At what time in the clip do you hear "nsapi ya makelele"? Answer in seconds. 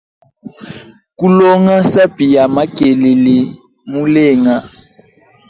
1.81-3.37